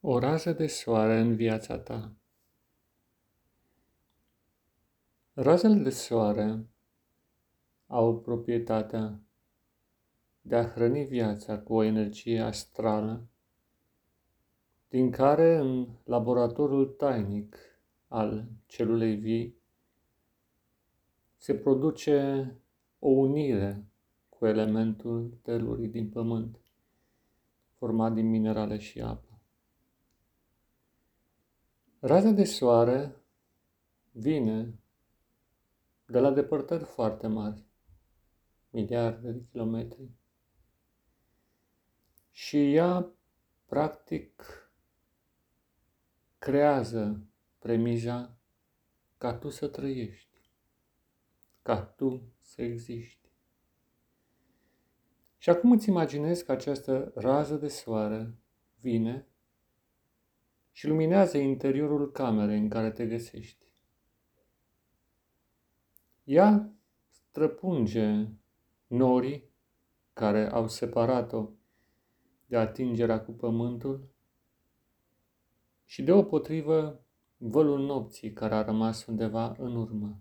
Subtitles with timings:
[0.00, 2.12] O rază de soare în viața ta.
[5.32, 6.66] Razele de soare
[7.86, 9.20] au proprietatea
[10.40, 13.26] de a hrăni viața cu o energie astrală,
[14.88, 17.56] din care în laboratorul tainic
[18.08, 19.56] al celulei vii
[21.36, 22.50] se produce
[22.98, 23.84] o unire
[24.28, 26.58] cu elementul telurii din pământ,
[27.78, 29.25] format din minerale și apă.
[32.00, 33.16] Raza de soare
[34.10, 34.78] vine
[36.06, 37.64] de la depărtări foarte mari,
[38.70, 40.10] miliarde de kilometri,
[42.30, 43.12] și ea,
[43.66, 44.42] practic,
[46.38, 47.26] creează
[47.58, 48.38] premiza
[49.18, 50.50] ca tu să trăiești,
[51.62, 53.30] ca tu să existi.
[55.38, 58.34] Și acum îți imaginezi că această rază de soare
[58.80, 59.26] vine
[60.76, 63.66] și luminează interiorul camerei în care te găsești.
[66.24, 66.72] Ea
[67.10, 68.26] străpunge
[68.86, 69.50] norii
[70.12, 71.48] care au separat-o
[72.46, 74.08] de atingerea cu pământul
[75.84, 77.04] și deopotrivă
[77.36, 80.20] vălul nopții care a rămas undeva în urmă,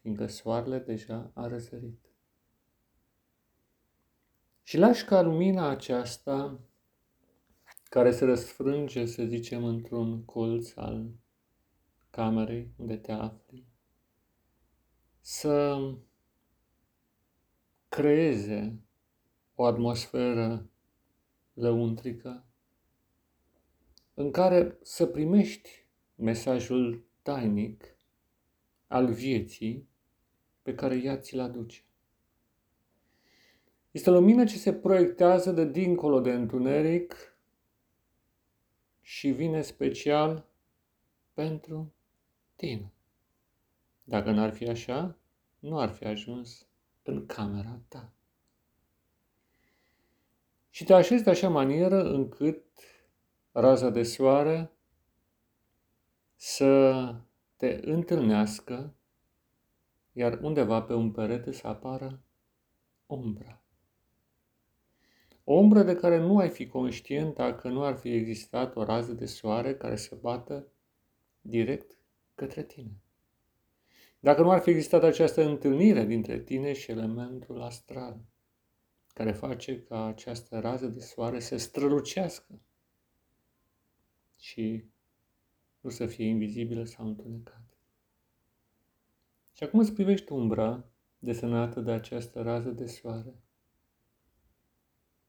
[0.00, 2.04] fiindcă soarele deja a răsărit.
[4.62, 6.60] Și lași ca lumina aceasta
[7.94, 11.10] care se răsfrânge, să zicem, într-un colț al
[12.10, 13.66] camerei unde te afli,
[15.20, 15.78] să
[17.88, 18.80] creeze
[19.54, 20.70] o atmosferă
[21.52, 22.44] lăuntrică
[24.14, 25.70] în care să primești
[26.14, 27.96] mesajul tainic
[28.86, 29.88] al vieții
[30.62, 31.82] pe care ea ți-l aduce.
[33.90, 37.33] Este o lumină ce se proiectează de dincolo de întuneric
[39.06, 40.46] și vine special
[41.32, 41.94] pentru
[42.56, 42.92] tine.
[44.04, 45.16] Dacă n-ar fi așa,
[45.58, 46.66] nu ar fi ajuns
[47.02, 48.12] în camera ta.
[50.70, 52.64] Și te așezi de așa manieră încât
[53.52, 54.72] raza de soare
[56.36, 57.14] să
[57.56, 58.94] te întâlnească,
[60.12, 62.22] iar undeva pe un perete să apară
[63.06, 63.63] umbra.
[65.44, 69.12] O umbră de care nu ai fi conștient dacă nu ar fi existat o rază
[69.12, 70.66] de soare care să bată
[71.40, 71.98] direct
[72.34, 72.92] către tine.
[74.20, 78.20] Dacă nu ar fi existat această întâlnire dintre tine și elementul astral,
[79.06, 82.60] care face ca această rază de soare să strălucească
[84.36, 84.84] și
[85.80, 87.76] nu să fie invizibilă sau întunecată.
[89.52, 90.84] Și acum îți privești umbra
[91.18, 93.43] desenată de această rază de soare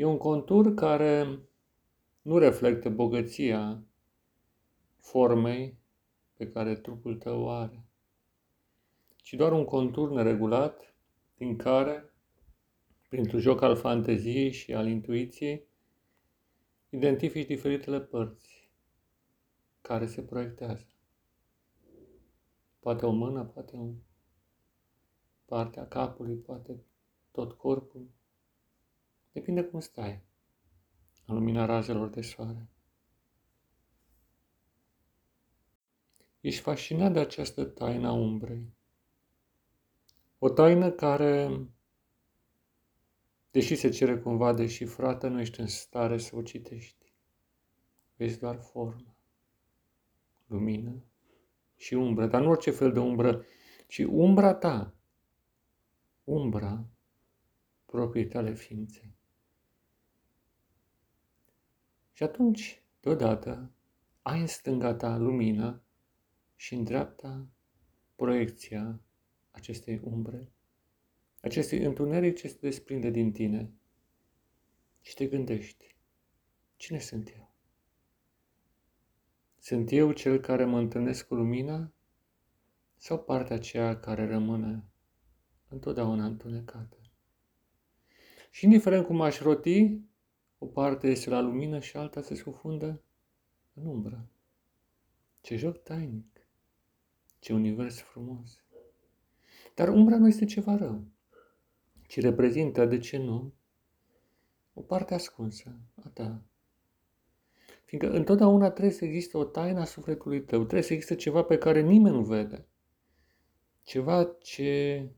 [0.00, 1.38] E un contur care
[2.22, 3.82] nu reflectă bogăția
[4.98, 5.78] formei
[6.36, 7.84] pe care trupul tău o are,
[9.16, 10.94] ci doar un contur neregulat
[11.36, 12.12] din care,
[13.08, 15.66] printr-un joc al fanteziei și al intuiției,
[16.90, 18.70] identifici diferitele părți
[19.80, 20.86] care se proiectează.
[22.78, 23.88] Poate o mână, poate o
[25.44, 26.84] partea capului, poate
[27.30, 28.08] tot corpul,
[29.32, 30.22] Depinde cum stai
[31.26, 32.68] în lumina razelor de soare.
[36.40, 38.72] Ești fascinat de această taină a umbrei.
[40.38, 41.60] O taină care,
[43.50, 47.14] deși se cere cumva deșifrată, nu ești în stare să o citești.
[48.16, 49.16] Vezi doar formă,
[50.46, 51.04] lumină
[51.76, 53.44] și umbră, dar nu orice fel de umbră,
[53.86, 54.94] ci umbra ta,
[56.24, 56.84] umbra
[57.86, 59.14] proprii tale ființe.
[62.20, 63.70] Și atunci, deodată,
[64.22, 65.82] ai în stânga ta lumină
[66.56, 67.46] și în dreapta
[68.16, 69.00] proiecția
[69.50, 70.52] acestei umbre,
[71.40, 73.72] acestui întuneric ce se desprinde din tine
[75.00, 75.96] și te gândești,
[76.76, 77.50] cine sunt eu?
[79.58, 81.92] Sunt eu cel care mă întâlnesc cu lumina
[82.96, 84.84] sau partea aceea care rămâne
[85.68, 86.96] întotdeauna întunecată?
[88.50, 90.08] Și indiferent cum aș roti,
[90.62, 93.02] o parte este la lumină și alta se scufundă
[93.74, 94.28] în umbră.
[95.40, 96.46] Ce joc tainic!
[97.38, 98.64] Ce univers frumos!
[99.74, 101.04] Dar umbra nu este ceva rău,
[102.06, 103.52] ci reprezintă, de ce nu,
[104.74, 106.42] o parte ascunsă a ta.
[107.84, 111.58] Fiindcă întotdeauna trebuie să existe o taină a sufletului tău, trebuie să existe ceva pe
[111.58, 112.66] care nimeni nu vede.
[113.82, 115.08] Ceva ce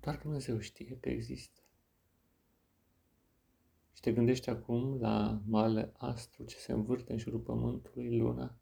[0.00, 1.63] doar Dumnezeu știe că există.
[4.04, 8.58] Și te gândești acum la mare astru ce se învârte în jurul pământului, luna,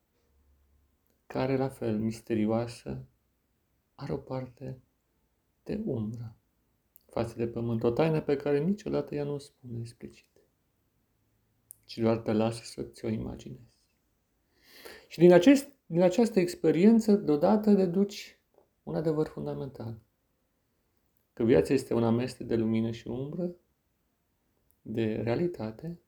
[1.27, 3.07] care, la fel misterioasă,
[3.95, 4.81] are o parte
[5.63, 6.37] de umbră
[7.07, 10.27] față de pământ, o taină pe care niciodată ea nu o spune explicit,
[11.85, 13.75] ci doar te lasă să ți-o imaginezi.
[15.09, 18.41] Și din, acest, din această experiență, deodată deduci
[18.83, 20.01] un adevăr fundamental.
[21.33, 23.55] Că viața este un amestec de lumină și umbră,
[24.83, 26.01] de realitate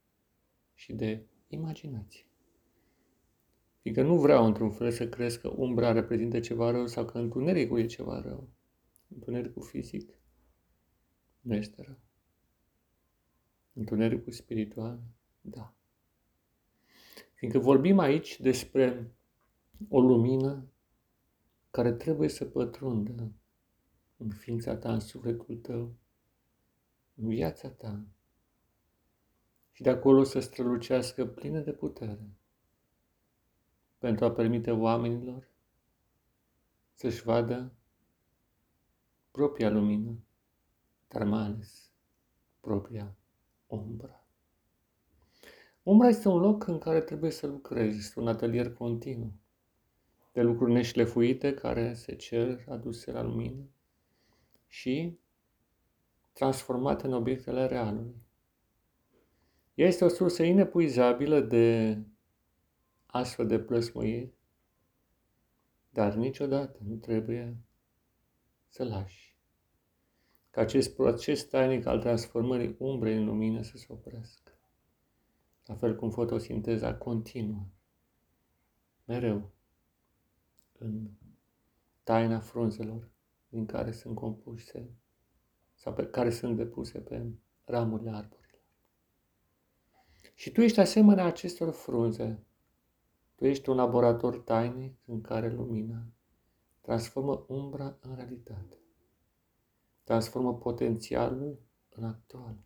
[0.75, 2.27] și de imaginație.
[3.81, 7.79] Fiindcă nu vreau într-un fel să crezi că umbra reprezintă ceva rău sau că întunericul
[7.79, 8.49] e ceva rău.
[9.09, 10.19] Întunericul fizic
[11.41, 11.99] nu este rău.
[13.73, 15.01] Întunericul spiritual,
[15.41, 15.75] da.
[17.35, 19.13] Fiindcă vorbim aici despre
[19.89, 20.67] o lumină
[21.71, 23.33] care trebuie să pătrundă
[24.17, 25.95] în ființa ta, în sufletul tău,
[27.15, 28.07] în viața ta
[29.75, 32.19] și de acolo să strălucească plină de putere
[33.99, 35.49] pentru a permite oamenilor
[36.93, 37.73] să-și vadă
[39.31, 40.19] propria lumină,
[41.09, 41.91] dar mai ales
[42.61, 43.17] propria
[43.67, 44.25] umbră.
[45.83, 49.33] Umbra este un loc în care trebuie să lucrezi, este un atelier continuu
[50.33, 53.63] de lucruri neșlefuite care se cer aduse la lumină
[54.69, 55.19] și
[56.33, 58.24] transformate în obiectele realului.
[59.75, 61.99] Ea este o sursă inepuizabilă de
[63.07, 64.33] astfel de plăsmuiri,
[65.91, 67.57] dar niciodată nu trebuie
[68.69, 69.35] să lași
[70.55, 74.53] ca acest proces tainic al transformării umbrei în lumină să se oprească.
[75.67, 77.67] La fel cum fotosinteza continuă,
[79.05, 79.51] mereu,
[80.79, 81.09] în
[82.03, 83.09] taina frunzelor
[83.49, 84.91] din care sunt compuse
[85.75, 87.27] sau pe care sunt depuse pe
[87.65, 88.44] ramurile arborilor.
[90.35, 92.45] Și tu ești asemenea acestor frunze.
[93.35, 96.03] Tu ești un laborator tainic în care lumina
[96.81, 98.79] transformă umbra în realitate.
[100.03, 101.59] Transformă potențialul
[101.89, 102.57] în actual.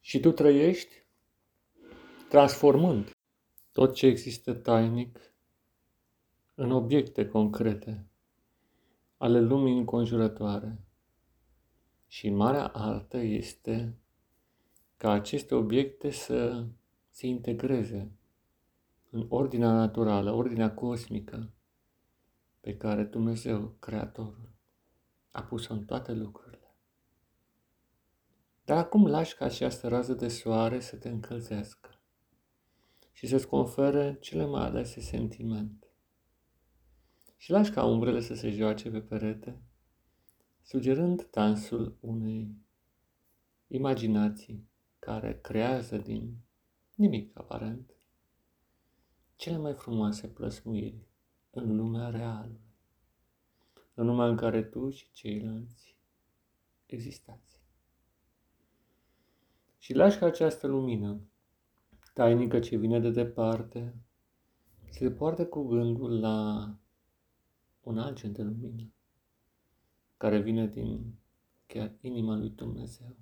[0.00, 0.94] Și tu trăiești
[2.28, 3.10] transformând
[3.72, 5.18] tot ce există tainic
[6.54, 8.06] în obiecte concrete
[9.16, 10.80] ale lumii înconjurătoare.
[12.06, 13.98] Și marea artă este
[14.98, 16.66] ca aceste obiecte să
[17.10, 18.12] se integreze
[19.10, 21.50] în ordinea naturală, ordinea cosmică
[22.60, 24.48] pe care Dumnezeu, Creatorul,
[25.30, 26.74] a pus-o în toate lucrurile.
[28.64, 32.00] Dar acum lași ca această rază de soare să te încălzească
[33.12, 35.86] și să-ți confere cele mai alese sentimente.
[37.36, 39.62] Și lași ca umbrele să se joace pe perete,
[40.62, 42.56] sugerând dansul unei
[43.66, 44.67] imaginații
[45.08, 46.36] care creează din
[46.94, 47.94] nimic aparent
[49.36, 51.06] cele mai frumoase plăsmuiri
[51.50, 52.60] în lumea reală,
[53.94, 55.96] în lumea în care tu și ceilalți
[56.86, 57.60] existați.
[59.78, 61.20] Și lași ca această lumină
[62.14, 63.94] tainică ce vine de departe
[64.90, 66.68] se poartă cu gândul la
[67.80, 68.92] un alt gen de lumină
[70.16, 71.14] care vine din
[71.66, 73.16] chiar inima lui Dumnezeu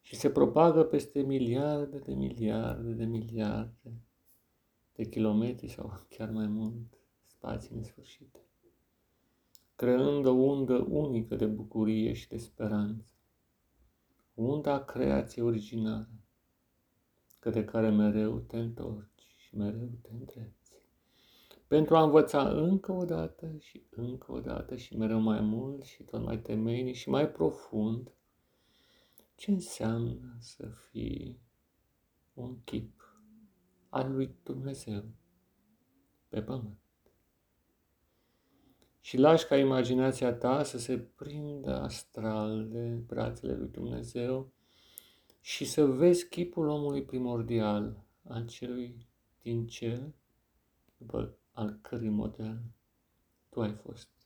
[0.00, 3.92] și se propagă peste miliarde de miliarde de miliarde
[4.92, 8.40] de kilometri sau chiar mai mult spații nesfârșite,
[9.76, 13.12] creând o undă unică de bucurie și de speranță,
[14.34, 16.20] unda creației originale,
[17.38, 20.72] către care mereu te întorci și mereu te îndrepți,
[21.66, 26.02] pentru a învăța încă o dată și încă o dată și mereu mai mult și
[26.02, 28.10] tot mai temeinic și mai profund
[29.40, 31.40] ce înseamnă să fii
[32.34, 33.20] un chip
[33.88, 35.04] al lui Dumnezeu
[36.28, 36.78] pe pământ.
[39.00, 44.52] Și lași ca imaginația ta să se prindă astral de brațele lui Dumnezeu
[45.40, 49.06] și să vezi chipul omului primordial, al celui
[49.42, 50.14] din cel,
[50.96, 52.60] după al cărui model
[53.48, 54.19] tu ai fost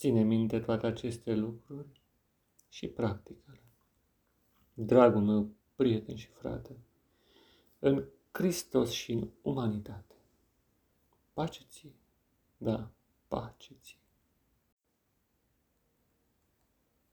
[0.00, 2.02] Ține minte toate aceste lucruri
[2.68, 3.62] și practică-le.
[4.74, 6.76] Dragul meu, prieten și frate,
[7.78, 10.14] în Hristos și în umanitate.
[11.32, 11.94] Pace ție,
[12.56, 12.90] da,
[13.28, 13.99] pace ție.